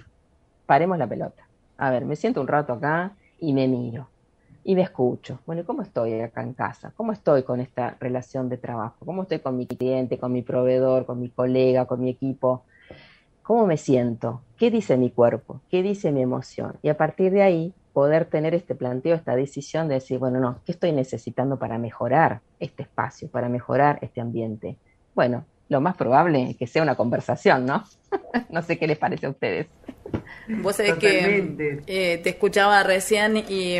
paremos 0.67 0.99
la 0.99 1.07
pelota 1.07 1.47
a 1.77 1.91
ver, 1.91 2.05
me 2.05 2.15
siento 2.15 2.41
un 2.41 2.47
rato 2.47 2.73
acá 2.73 3.15
y 3.39 3.53
me 3.53 3.67
miro 3.67 4.09
y 4.67 4.75
me 4.75 4.81
escucho. 4.81 5.39
Bueno, 5.45 5.63
¿cómo 5.65 5.81
estoy 5.81 6.19
acá 6.19 6.43
en 6.43 6.51
casa? 6.53 6.91
¿Cómo 6.97 7.13
estoy 7.13 7.43
con 7.43 7.61
esta 7.61 7.95
relación 8.01 8.49
de 8.49 8.57
trabajo? 8.57 8.97
¿Cómo 9.05 9.21
estoy 9.21 9.39
con 9.39 9.55
mi 9.55 9.65
cliente, 9.65 10.17
con 10.17 10.33
mi 10.33 10.41
proveedor, 10.41 11.05
con 11.05 11.21
mi 11.21 11.29
colega, 11.29 11.85
con 11.85 12.01
mi 12.01 12.09
equipo? 12.09 12.65
¿Cómo 13.43 13.65
me 13.65 13.77
siento? 13.77 14.41
¿Qué 14.57 14.69
dice 14.69 14.97
mi 14.97 15.09
cuerpo? 15.09 15.61
¿Qué 15.71 15.81
dice 15.81 16.11
mi 16.11 16.21
emoción? 16.21 16.73
Y 16.81 16.89
a 16.89 16.97
partir 16.97 17.31
de 17.31 17.43
ahí 17.43 17.73
poder 17.93 18.25
tener 18.25 18.53
este 18.53 18.75
planteo, 18.75 19.15
esta 19.15 19.37
decisión 19.37 19.87
de 19.87 19.93
decir, 19.93 20.19
bueno, 20.19 20.41
no, 20.41 20.59
¿qué 20.65 20.73
estoy 20.73 20.91
necesitando 20.91 21.57
para 21.57 21.77
mejorar 21.77 22.41
este 22.59 22.83
espacio, 22.83 23.29
para 23.29 23.47
mejorar 23.47 23.99
este 24.01 24.19
ambiente? 24.19 24.75
Bueno, 25.15 25.45
lo 25.69 25.79
más 25.79 25.95
probable 25.95 26.49
es 26.49 26.57
que 26.57 26.67
sea 26.67 26.83
una 26.83 26.95
conversación, 26.95 27.65
¿no? 27.65 27.85
no 28.49 28.61
sé 28.61 28.77
qué 28.77 28.85
les 28.85 28.97
parece 28.97 29.27
a 29.27 29.29
ustedes. 29.29 29.67
Vos 30.47 30.77
sabés 30.77 30.95
que 30.95 31.81
eh, 31.87 32.19
te 32.23 32.29
escuchaba 32.29 32.83
recién 32.83 33.37
y, 33.37 33.79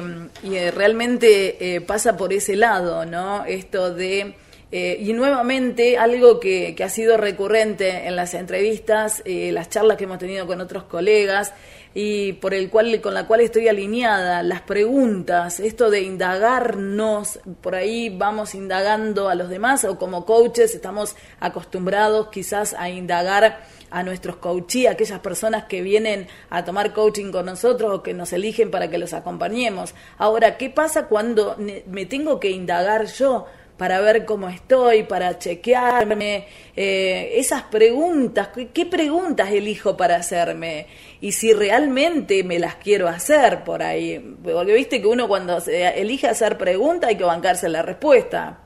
realmente 0.72 1.76
eh, 1.76 1.82
pasa 1.82 2.18
por 2.18 2.34
ese 2.34 2.56
lado, 2.56 3.06
¿no? 3.06 3.46
Esto 3.46 3.94
de... 3.94 4.36
Eh, 4.72 4.98
y 5.00 5.14
nuevamente 5.14 5.98
algo 5.98 6.40
que, 6.40 6.76
que, 6.76 6.84
ha 6.84 6.90
sido 6.90 7.16
recurrente 7.16 8.08
en 8.08 8.16
las 8.18 8.34
entrevistas, 8.34 9.24
las 9.26 9.70
charlas 9.70 9.98
que 9.98 10.04
hemos 10.04 10.18
tenido 10.18 10.46
con 10.46 10.60
otros 10.60 10.84
colegas, 10.84 11.54
y 12.00 12.34
por 12.34 12.54
el 12.54 12.70
cual 12.70 13.02
con 13.02 13.16
la 13.16 13.26
cual 13.26 13.42
estoy 13.42 13.68
alineada, 13.68 14.44
las 14.44 14.62
preguntas, 14.62 15.60
esto 15.60 15.90
de 15.90 16.02
indagarnos, 16.02 17.40
por 17.62 17.74
ahí 17.74 18.16
vamos 18.16 18.54
indagando 18.54 19.30
a 19.30 19.34
los 19.36 19.50
demás 19.50 19.84
o 19.84 19.98
como 19.98 20.24
coaches 20.24 20.76
estamos 20.76 21.16
acostumbrados 21.40 22.28
quizás 22.28 22.76
a 22.78 22.92
indagar 22.92 23.64
a 23.90 24.04
nuestros 24.04 24.36
coachees, 24.36 24.92
aquellas 24.92 25.22
personas 25.22 25.64
que 25.64 25.82
vienen 25.82 26.28
a 26.52 26.64
tomar 26.64 26.94
coaching 26.94 27.32
con 27.32 27.48
nosotros 27.48 27.92
o 27.92 28.04
que 28.04 28.14
nos 28.14 28.32
eligen 28.32 28.70
para 28.70 28.92
que 28.92 29.00
los 29.00 29.14
acompañemos. 29.14 29.96
Ahora, 30.20 30.56
¿qué 30.58 30.70
pasa 30.70 31.08
cuando 31.08 31.56
me 31.58 32.06
tengo 32.06 32.40
que 32.40 32.52
indagar 32.52 33.08
yo? 33.08 33.48
Para 33.78 34.02
ver 34.02 34.26
cómo 34.26 34.50
estoy, 34.50 35.04
para 35.04 35.38
chequearme, 35.38 36.46
eh, 36.76 37.34
esas 37.36 37.64
preguntas, 37.64 38.50
¿qué 38.74 38.86
preguntas 38.86 39.52
elijo 39.52 39.96
para 39.96 40.16
hacerme? 40.16 40.88
Y 41.22 41.32
si 41.32 41.54
realmente 41.54 42.44
me 42.44 42.60
las 42.60 42.76
quiero 42.76 43.08
hacer 43.08 43.64
por 43.64 43.84
ahí, 43.84 44.38
porque 44.44 44.74
viste 44.74 45.02
que 45.02 45.08
uno 45.08 45.28
cuando 45.28 45.60
se 45.60 46.00
elige 46.00 46.28
hacer 46.28 46.58
preguntas 46.58 47.10
hay 47.10 47.18
que 47.18 47.24
bancarse 47.24 47.70
la 47.70 47.84
respuesta. 47.84 48.58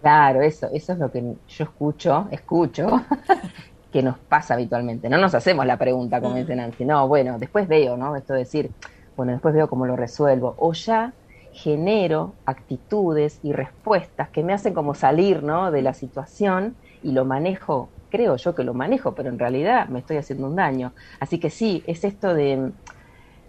Claro, 0.00 0.42
eso, 0.42 0.68
eso 0.72 0.92
es 0.92 0.98
lo 0.98 1.10
que 1.10 1.20
yo 1.20 1.64
escucho, 1.64 2.28
escucho, 2.30 3.04
que 3.92 4.02
nos 4.02 4.18
pasa 4.18 4.54
habitualmente. 4.54 5.08
No 5.08 5.18
nos 5.18 5.34
hacemos 5.34 5.64
la 5.64 5.78
pregunta, 5.78 6.20
como 6.20 6.36
dice 6.36 6.54
Nancy, 6.56 6.84
no, 6.84 7.08
bueno, 7.08 7.38
después 7.38 7.68
veo, 7.68 7.96
¿no? 7.96 8.16
Esto 8.16 8.32
de 8.34 8.40
decir, 8.40 8.70
bueno, 9.16 9.32
después 9.32 9.54
veo 9.54 9.68
cómo 9.68 9.86
lo 9.86 9.96
resuelvo. 9.96 10.54
O 10.58 10.72
ya 10.72 11.12
genero 11.54 12.38
actitudes 12.46 13.38
y 13.42 13.52
respuestas 13.52 14.30
que 14.30 14.44
me 14.44 14.52
hacen 14.54 14.74
como 14.74 14.94
salir 14.94 15.42
¿no? 15.44 15.70
de 15.70 15.82
la 15.82 15.94
situación 15.94 16.78
y 17.02 17.12
lo 17.12 17.24
manejo, 17.24 17.94
creo 18.10 18.36
yo 18.36 18.54
que 18.54 18.64
lo 18.64 18.74
manejo, 18.74 19.14
pero 19.14 19.30
en 19.30 19.38
realidad 19.38 19.88
me 19.88 20.00
estoy 20.00 20.18
haciendo 20.18 20.48
un 20.48 20.56
daño. 20.56 20.94
Así 21.20 21.40
que 21.40 21.50
sí, 21.50 21.84
es 21.86 22.04
esto 22.04 22.34
de, 22.34 22.72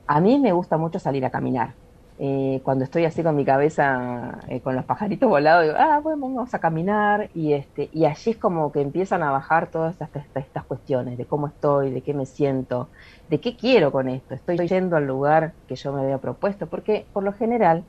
a 0.08 0.22
mí 0.22 0.40
me 0.40 0.54
gusta 0.54 0.78
mucho 0.78 1.00
salir 1.00 1.26
a 1.26 1.32
caminar. 1.32 1.78
Eh, 2.18 2.62
cuando 2.64 2.86
estoy 2.86 3.04
así 3.06 3.24
con 3.24 3.36
mi 3.36 3.44
cabeza, 3.46 4.40
eh, 4.48 4.62
con 4.62 4.76
los 4.76 4.86
pajaritos 4.86 5.30
volados, 5.30 5.66
digo, 5.66 5.76
ah, 5.78 6.00
bueno, 6.02 6.22
vamos 6.34 6.54
a 6.54 6.60
caminar 6.60 7.30
y, 7.34 7.54
este, 7.54 7.90
y 7.92 8.06
allí 8.06 8.32
es 8.32 8.38
como 8.40 8.72
que 8.72 8.82
empiezan 8.82 9.22
a 9.24 9.32
bajar 9.32 9.70
todas 9.70 9.94
estas, 10.00 10.12
estas 10.36 10.66
cuestiones 10.66 11.18
de 11.18 11.28
cómo 11.28 11.48
estoy, 11.48 11.92
de 11.92 12.04
qué 12.04 12.14
me 12.14 12.26
siento, 12.26 12.92
de 13.28 13.42
qué 13.42 13.58
quiero 13.58 13.92
con 13.92 14.08
esto, 14.08 14.34
estoy 14.34 14.58
yendo 14.68 14.96
al 14.96 15.06
lugar 15.06 15.56
que 15.68 15.76
yo 15.76 15.92
me 15.94 16.02
había 16.04 16.20
propuesto, 16.20 16.70
porque 16.70 17.10
por 17.12 17.24
lo 17.24 17.34
general 17.34 17.86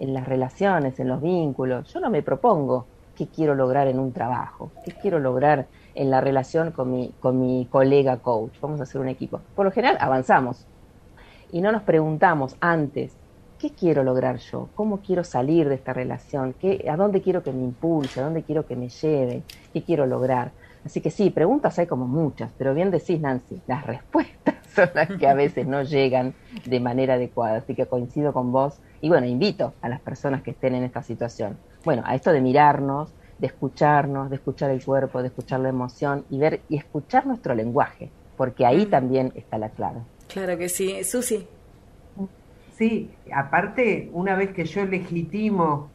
en 0.00 0.14
las 0.14 0.26
relaciones, 0.26 0.98
en 0.98 1.08
los 1.08 1.22
vínculos. 1.22 1.92
Yo 1.92 2.00
no 2.00 2.10
me 2.10 2.22
propongo 2.22 2.86
qué 3.14 3.28
quiero 3.28 3.54
lograr 3.54 3.86
en 3.86 3.98
un 3.98 4.12
trabajo, 4.12 4.72
qué 4.84 4.92
quiero 4.92 5.18
lograr 5.18 5.66
en 5.94 6.10
la 6.10 6.20
relación 6.20 6.72
con 6.72 6.90
mi, 6.90 7.12
con 7.20 7.38
mi 7.38 7.66
colega 7.70 8.16
coach. 8.16 8.58
Vamos 8.60 8.80
a 8.80 8.84
hacer 8.84 9.00
un 9.00 9.08
equipo. 9.08 9.40
Por 9.54 9.66
lo 9.66 9.72
general 9.72 9.98
avanzamos 10.00 10.66
y 11.52 11.60
no 11.60 11.70
nos 11.70 11.82
preguntamos 11.82 12.56
antes, 12.60 13.12
¿qué 13.58 13.70
quiero 13.70 14.02
lograr 14.02 14.38
yo? 14.38 14.70
¿Cómo 14.74 15.00
quiero 15.00 15.22
salir 15.22 15.68
de 15.68 15.74
esta 15.74 15.92
relación? 15.92 16.54
¿Qué, 16.54 16.86
¿A 16.90 16.96
dónde 16.96 17.20
quiero 17.20 17.42
que 17.42 17.52
me 17.52 17.62
impulse? 17.62 18.20
¿A 18.20 18.24
dónde 18.24 18.42
quiero 18.42 18.66
que 18.66 18.76
me 18.76 18.88
lleve? 18.88 19.42
¿Qué 19.72 19.82
quiero 19.82 20.06
lograr? 20.06 20.52
Así 20.84 21.02
que 21.02 21.10
sí, 21.10 21.28
preguntas 21.28 21.78
hay 21.78 21.86
como 21.86 22.06
muchas, 22.06 22.50
pero 22.56 22.72
bien 22.72 22.90
decís, 22.90 23.20
Nancy, 23.20 23.60
las 23.66 23.84
respuestas 23.86 24.54
son 24.74 24.88
las 24.94 25.08
que 25.08 25.28
a 25.28 25.34
veces 25.34 25.66
no 25.66 25.82
llegan 25.82 26.32
de 26.64 26.80
manera 26.80 27.14
adecuada. 27.14 27.58
Así 27.58 27.74
que 27.74 27.84
coincido 27.84 28.32
con 28.32 28.50
vos 28.50 28.80
y 29.00 29.08
bueno, 29.08 29.26
invito 29.26 29.74
a 29.80 29.88
las 29.88 30.00
personas 30.00 30.42
que 30.42 30.50
estén 30.50 30.74
en 30.74 30.84
esta 30.84 31.02
situación, 31.02 31.56
bueno, 31.84 32.02
a 32.04 32.14
esto 32.14 32.32
de 32.32 32.40
mirarnos, 32.40 33.12
de 33.38 33.46
escucharnos, 33.46 34.28
de 34.28 34.36
escuchar 34.36 34.70
el 34.70 34.84
cuerpo, 34.84 35.22
de 35.22 35.28
escuchar 35.28 35.60
la 35.60 35.70
emoción 35.70 36.24
y 36.30 36.38
ver 36.38 36.60
y 36.68 36.76
escuchar 36.76 37.26
nuestro 37.26 37.54
lenguaje, 37.54 38.10
porque 38.36 38.66
ahí 38.66 38.86
mm. 38.86 38.90
también 38.90 39.32
está 39.34 39.58
la 39.58 39.70
clave. 39.70 40.00
Claro 40.28 40.58
que 40.58 40.68
sí, 40.68 41.02
Susi. 41.04 41.46
Sí, 42.76 43.10
aparte, 43.34 44.10
una 44.12 44.36
vez 44.36 44.52
que 44.52 44.64
yo 44.64 44.84
legitimo 44.84 45.90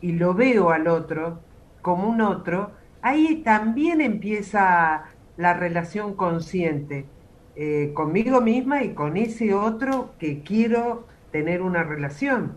y 0.00 0.12
lo 0.12 0.34
veo 0.34 0.70
al 0.70 0.88
otro 0.88 1.38
como 1.80 2.08
un 2.08 2.20
otro, 2.20 2.72
ahí 3.00 3.42
también 3.44 4.00
empieza 4.00 5.04
la 5.36 5.54
relación 5.54 6.14
consciente 6.14 7.06
eh, 7.56 7.92
conmigo 7.94 8.40
misma 8.40 8.82
y 8.82 8.94
con 8.94 9.16
ese 9.16 9.54
otro 9.54 10.10
que 10.18 10.40
quiero 10.40 11.06
tener 11.34 11.62
una 11.62 11.82
relación. 11.82 12.52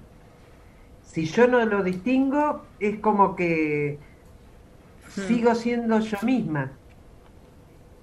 si 1.01 1.25
yo 1.25 1.48
no 1.48 1.65
lo 1.65 1.81
distingo, 1.81 2.62
es 2.79 3.00
como 3.00 3.36
que 3.36 3.98
hmm. 3.98 5.22
sigo 5.22 5.55
siendo 5.55 6.00
yo 6.00 6.19
misma. 6.22 6.74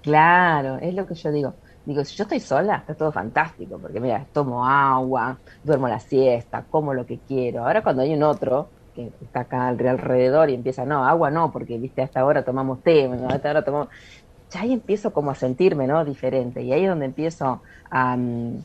Claro, 0.01 0.77
es 0.81 0.93
lo 0.93 1.07
que 1.07 1.15
yo 1.15 1.31
digo. 1.31 1.53
Digo, 1.85 2.03
si 2.03 2.17
yo 2.17 2.23
estoy 2.23 2.41
sola, 2.41 2.75
está 2.75 2.93
todo 2.93 3.13
fantástico, 3.13 3.77
porque 3.77 4.01
mira, 4.01 4.25
tomo 4.33 4.67
agua, 4.67 5.37
duermo 5.63 5.87
la 5.87 6.01
siesta, 6.01 6.65
como 6.69 6.93
lo 6.93 7.05
que 7.05 7.19
quiero. 7.19 7.65
Ahora 7.65 7.81
cuando 7.81 8.01
hay 8.01 8.13
un 8.13 8.23
otro 8.23 8.67
que 8.93 9.13
está 9.21 9.41
acá 9.41 9.69
alrededor 9.69 10.49
y 10.49 10.55
empieza, 10.55 10.83
no, 10.83 11.05
agua 11.05 11.31
no, 11.31 11.53
porque 11.53 11.77
viste, 11.77 12.01
hasta 12.01 12.19
ahora 12.19 12.43
tomamos 12.43 12.83
té, 12.83 13.09
hasta 13.29 13.47
ahora 13.47 13.63
tomamos... 13.63 13.87
Ya 14.51 14.59
ahí 14.59 14.73
empiezo 14.73 15.13
como 15.13 15.31
a 15.31 15.35
sentirme, 15.35 15.87
¿no? 15.87 16.03
Diferente. 16.03 16.61
Y 16.61 16.73
ahí 16.73 16.83
es 16.83 16.89
donde 16.89 17.05
empiezo 17.05 17.61
a, 17.89 18.17
mm, 18.17 18.57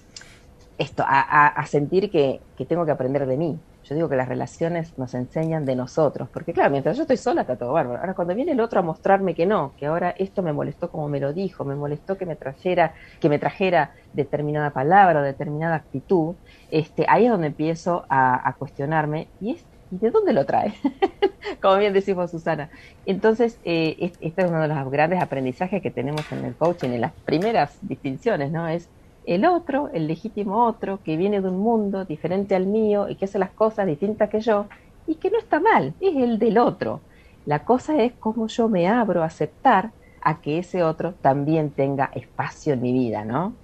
esto, 0.80 1.04
a, 1.06 1.66
sentir 1.66 2.10
que, 2.10 2.40
que 2.56 2.64
tengo 2.64 2.86
que 2.86 2.90
aprender 2.90 3.26
de 3.26 3.36
mí, 3.36 3.58
yo 3.84 3.94
digo 3.94 4.08
que 4.08 4.16
las 4.16 4.28
relaciones 4.28 4.96
nos 4.98 5.12
enseñan 5.12 5.66
de 5.66 5.76
nosotros, 5.76 6.28
porque 6.32 6.54
claro, 6.54 6.70
mientras 6.70 6.96
yo 6.96 7.02
estoy 7.02 7.18
sola 7.18 7.42
está 7.42 7.56
todo 7.56 7.72
bárbaro. 7.72 8.00
Ahora 8.00 8.14
cuando 8.14 8.34
viene 8.34 8.52
el 8.52 8.60
otro 8.60 8.80
a 8.80 8.82
mostrarme 8.82 9.34
que 9.34 9.44
no, 9.44 9.72
que 9.76 9.86
ahora 9.86 10.14
esto 10.16 10.42
me 10.42 10.54
molestó 10.54 10.90
como 10.90 11.06
me 11.08 11.20
lo 11.20 11.34
dijo, 11.34 11.66
me 11.66 11.74
molestó 11.74 12.16
que 12.16 12.24
me 12.24 12.34
trajera, 12.34 12.94
que 13.20 13.28
me 13.28 13.38
trajera 13.38 13.92
determinada 14.14 14.70
palabra 14.70 15.20
o 15.20 15.22
determinada 15.22 15.76
actitud, 15.76 16.34
este, 16.70 17.04
ahí 17.08 17.26
es 17.26 17.30
donde 17.30 17.48
empiezo 17.48 18.06
a, 18.08 18.54
cuestionarme 18.58 19.28
y 19.38 19.52
es 19.52 19.64
de 19.90 20.10
dónde 20.10 20.32
lo 20.32 20.46
trae? 20.46 20.72
Como 21.60 21.76
bien 21.76 21.92
decimos 21.92 22.30
Susana. 22.30 22.70
Entonces, 23.04 23.58
eh, 23.64 24.12
este 24.20 24.42
es 24.42 24.48
uno 24.48 24.62
de 24.62 24.68
los 24.68 24.90
grandes 24.90 25.20
aprendizajes 25.20 25.82
que 25.82 25.90
tenemos 25.90 26.30
en 26.32 26.44
el 26.44 26.54
coaching, 26.54 26.90
en 26.90 27.02
las 27.02 27.12
primeras 27.12 27.76
distinciones, 27.82 28.50
¿no? 28.50 28.66
Es 28.66 28.88
el 29.34 29.46
otro, 29.46 29.90
el 29.92 30.06
legítimo 30.06 30.66
otro, 30.66 31.00
que 31.04 31.16
viene 31.16 31.40
de 31.40 31.48
un 31.48 31.58
mundo 31.58 32.04
diferente 32.04 32.56
al 32.56 32.66
mío 32.66 33.08
y 33.08 33.14
que 33.14 33.26
hace 33.26 33.38
las 33.38 33.50
cosas 33.50 33.86
distintas 33.86 34.28
que 34.28 34.40
yo, 34.40 34.66
y 35.06 35.14
que 35.14 35.30
no 35.30 35.38
está 35.38 35.60
mal, 35.60 35.94
es 36.00 36.16
el 36.16 36.38
del 36.38 36.58
otro. 36.58 37.00
La 37.46 37.64
cosa 37.64 38.02
es 38.02 38.12
cómo 38.18 38.48
yo 38.48 38.68
me 38.68 38.88
abro 38.88 39.22
a 39.22 39.26
aceptar 39.26 39.92
a 40.20 40.40
que 40.40 40.58
ese 40.58 40.82
otro 40.82 41.14
también 41.22 41.70
tenga 41.70 42.10
espacio 42.14 42.74
en 42.74 42.82
mi 42.82 42.92
vida, 42.92 43.24
¿no? 43.24 43.54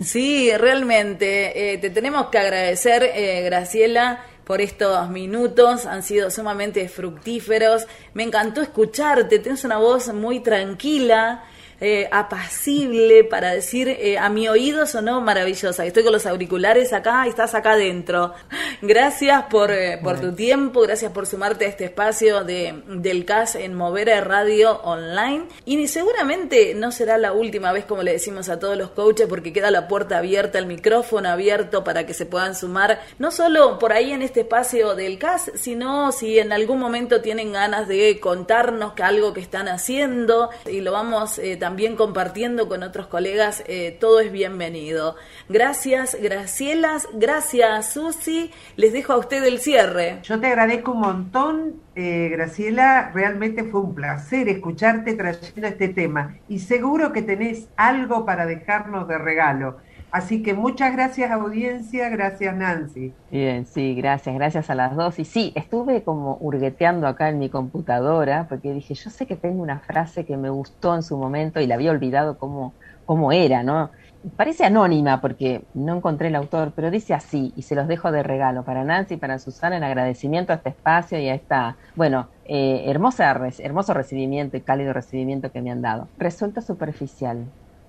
Sí, 0.00 0.50
realmente. 0.56 1.72
Eh, 1.72 1.78
te 1.78 1.90
tenemos 1.90 2.26
que 2.26 2.38
agradecer, 2.38 3.02
eh, 3.02 3.42
Graciela, 3.44 4.20
por 4.44 4.60
estos 4.60 5.08
minutos. 5.10 5.86
Han 5.86 6.02
sido 6.02 6.30
sumamente 6.30 6.88
fructíferos. 6.88 7.86
Me 8.14 8.22
encantó 8.22 8.62
escucharte. 8.62 9.38
Tienes 9.38 9.64
una 9.64 9.78
voz 9.78 10.12
muy 10.12 10.40
tranquila. 10.40 11.44
Eh, 11.78 12.08
apacible 12.10 13.22
para 13.22 13.52
decir 13.52 13.88
eh, 13.88 14.16
a 14.16 14.30
mi 14.30 14.48
oído 14.48 14.86
sonó 14.86 15.20
maravillosa. 15.20 15.84
Estoy 15.84 16.04
con 16.04 16.12
los 16.12 16.24
auriculares 16.24 16.94
acá 16.94 17.26
y 17.26 17.28
estás 17.28 17.54
acá 17.54 17.72
adentro. 17.72 18.32
Gracias 18.80 19.44
por, 19.50 19.70
eh, 19.70 19.98
por 20.02 20.18
tu 20.18 20.34
tiempo, 20.34 20.80
gracias 20.80 21.12
por 21.12 21.26
sumarte 21.26 21.66
a 21.66 21.68
este 21.68 21.84
espacio 21.84 22.44
de, 22.44 22.82
del 22.86 23.26
CAS 23.26 23.56
en 23.56 23.74
Mover 23.74 24.08
Radio 24.26 24.80
Online. 24.84 25.44
Y 25.66 25.86
seguramente 25.88 26.74
no 26.74 26.92
será 26.92 27.18
la 27.18 27.34
última 27.34 27.72
vez, 27.72 27.84
como 27.84 28.02
le 28.02 28.12
decimos 28.12 28.48
a 28.48 28.58
todos 28.58 28.78
los 28.78 28.90
coaches, 28.90 29.26
porque 29.28 29.52
queda 29.52 29.70
la 29.70 29.86
puerta 29.86 30.16
abierta, 30.16 30.58
el 30.58 30.66
micrófono 30.66 31.28
abierto 31.28 31.84
para 31.84 32.06
que 32.06 32.14
se 32.14 32.24
puedan 32.24 32.54
sumar, 32.54 33.00
no 33.18 33.30
solo 33.30 33.78
por 33.78 33.92
ahí 33.92 34.12
en 34.12 34.22
este 34.22 34.40
espacio 34.40 34.94
del 34.94 35.18
CAS, 35.18 35.52
sino 35.54 36.10
si 36.12 36.38
en 36.38 36.52
algún 36.52 36.78
momento 36.78 37.20
tienen 37.20 37.52
ganas 37.52 37.86
de 37.86 38.18
contarnos 38.18 38.94
que 38.94 39.02
algo 39.02 39.34
que 39.34 39.40
están 39.40 39.68
haciendo 39.68 40.48
y 40.64 40.80
lo 40.80 40.92
vamos 40.92 41.38
también 41.58 41.65
también 41.66 41.96
compartiendo 41.96 42.68
con 42.68 42.84
otros 42.84 43.08
colegas, 43.08 43.64
eh, 43.66 43.96
todo 43.98 44.20
es 44.20 44.30
bienvenido. 44.30 45.16
Gracias, 45.48 46.16
Gracielas, 46.22 47.08
gracias, 47.12 47.92
Susi. 47.92 48.52
Les 48.76 48.92
dejo 48.92 49.14
a 49.14 49.16
usted 49.16 49.42
el 49.42 49.58
cierre. 49.58 50.20
Yo 50.22 50.38
te 50.38 50.46
agradezco 50.46 50.92
un 50.92 51.00
montón, 51.00 51.80
eh, 51.96 52.28
Graciela. 52.30 53.10
Realmente 53.12 53.64
fue 53.64 53.80
un 53.80 53.96
placer 53.96 54.48
escucharte 54.48 55.14
trayendo 55.14 55.66
este 55.66 55.88
tema 55.88 56.36
y 56.48 56.60
seguro 56.60 57.12
que 57.12 57.22
tenés 57.22 57.66
algo 57.76 58.24
para 58.24 58.46
dejarnos 58.46 59.08
de 59.08 59.18
regalo. 59.18 59.78
Así 60.16 60.42
que 60.42 60.54
muchas 60.54 60.94
gracias 60.94 61.30
audiencia, 61.30 62.08
gracias 62.08 62.56
Nancy. 62.56 63.12
Bien, 63.30 63.66
sí, 63.66 63.94
gracias, 63.94 64.34
gracias 64.34 64.70
a 64.70 64.74
las 64.74 64.96
dos. 64.96 65.18
Y 65.18 65.26
sí, 65.26 65.52
estuve 65.54 66.04
como 66.04 66.38
hurgueteando 66.40 67.06
acá 67.06 67.28
en 67.28 67.38
mi 67.38 67.50
computadora 67.50 68.46
porque 68.48 68.72
dije, 68.72 68.94
yo 68.94 69.10
sé 69.10 69.26
que 69.26 69.36
tengo 69.36 69.62
una 69.62 69.80
frase 69.80 70.24
que 70.24 70.38
me 70.38 70.48
gustó 70.48 70.94
en 70.94 71.02
su 71.02 71.18
momento 71.18 71.60
y 71.60 71.66
la 71.66 71.74
había 71.74 71.90
olvidado 71.90 72.38
cómo, 72.38 72.72
cómo 73.04 73.30
era, 73.30 73.62
¿no? 73.62 73.90
Parece 74.38 74.64
anónima 74.64 75.20
porque 75.20 75.64
no 75.74 75.96
encontré 75.96 76.28
el 76.28 76.36
autor, 76.36 76.72
pero 76.74 76.90
dice 76.90 77.12
así 77.12 77.52
y 77.54 77.60
se 77.60 77.74
los 77.74 77.86
dejo 77.86 78.10
de 78.10 78.22
regalo 78.22 78.64
para 78.64 78.84
Nancy 78.84 79.14
y 79.14 79.18
para 79.18 79.38
Susana 79.38 79.76
en 79.76 79.84
agradecimiento 79.84 80.54
a 80.54 80.56
este 80.56 80.70
espacio 80.70 81.18
y 81.18 81.28
a 81.28 81.34
esta, 81.34 81.76
bueno, 81.94 82.28
eh, 82.46 82.84
hermosa, 82.86 83.38
hermoso 83.58 83.92
recibimiento 83.92 84.56
y 84.56 84.62
cálido 84.62 84.94
recibimiento 84.94 85.52
que 85.52 85.60
me 85.60 85.70
han 85.70 85.82
dado. 85.82 86.08
Resulta 86.16 86.62
superficial, 86.62 87.44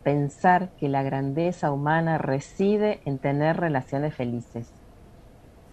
pensar 0.07 0.73
que 0.77 0.87
la 0.87 1.03
grandeza 1.03 1.69
humana 1.69 2.17
reside 2.17 3.01
en 3.03 3.19
tener 3.19 3.57
relaciones 3.57 4.15
felices, 4.15 4.73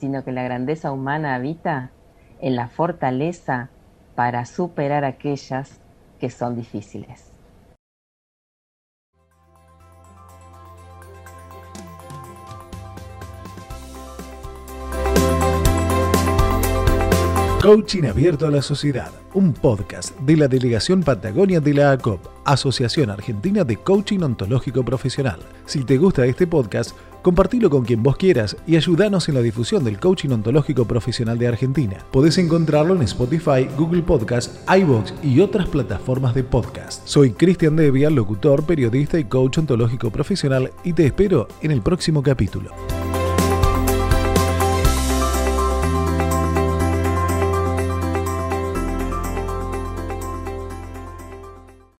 sino 0.00 0.24
que 0.24 0.32
la 0.32 0.42
grandeza 0.42 0.90
humana 0.90 1.36
habita 1.36 1.94
en 2.40 2.56
la 2.56 2.66
fortaleza 2.68 3.76
para 4.16 4.44
superar 4.44 5.04
aquellas 5.04 5.84
que 6.18 6.30
son 6.30 6.56
difíciles. 6.56 7.33
Coaching 17.64 18.04
Abierto 18.04 18.46
a 18.46 18.50
la 18.50 18.60
Sociedad, 18.60 19.10
un 19.32 19.54
podcast 19.54 20.14
de 20.20 20.36
la 20.36 20.48
Delegación 20.48 21.02
Patagonia 21.02 21.60
de 21.60 21.72
la 21.72 21.92
ACOP, 21.92 22.20
Asociación 22.44 23.08
Argentina 23.08 23.64
de 23.64 23.78
Coaching 23.78 24.20
Ontológico 24.20 24.84
Profesional. 24.84 25.38
Si 25.64 25.82
te 25.82 25.96
gusta 25.96 26.26
este 26.26 26.46
podcast, 26.46 26.94
compartilo 27.22 27.70
con 27.70 27.86
quien 27.86 28.02
vos 28.02 28.18
quieras 28.18 28.54
y 28.66 28.76
ayúdanos 28.76 29.30
en 29.30 29.36
la 29.36 29.40
difusión 29.40 29.82
del 29.82 29.98
coaching 29.98 30.28
ontológico 30.28 30.84
profesional 30.84 31.38
de 31.38 31.48
Argentina. 31.48 32.04
Podés 32.10 32.36
encontrarlo 32.36 32.96
en 32.96 33.00
Spotify, 33.00 33.66
Google 33.78 34.02
Podcast, 34.02 34.56
iVoox 34.68 35.14
y 35.22 35.40
otras 35.40 35.66
plataformas 35.66 36.34
de 36.34 36.44
podcast. 36.44 37.08
Soy 37.08 37.30
Cristian 37.32 37.76
Devia, 37.76 38.10
locutor, 38.10 38.66
periodista 38.66 39.18
y 39.18 39.24
coach 39.24 39.56
ontológico 39.56 40.10
profesional 40.10 40.70
y 40.84 40.92
te 40.92 41.06
espero 41.06 41.48
en 41.62 41.70
el 41.70 41.80
próximo 41.80 42.22
capítulo. 42.22 42.72